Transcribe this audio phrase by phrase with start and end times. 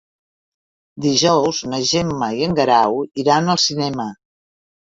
[1.05, 4.11] Dijous na Gemma i en Guerau iran al cinema.